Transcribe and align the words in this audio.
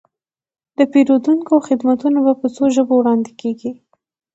د 0.77 0.79
پیرودونکو 0.91 1.53
خدمتونه 1.67 2.19
په 2.41 2.47
څو 2.55 2.63
ژبو 2.75 2.93
وړاندې 2.97 3.31
کیږي. 3.41 3.71